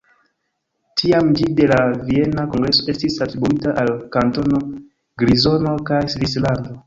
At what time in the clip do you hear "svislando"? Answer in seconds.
6.15-6.77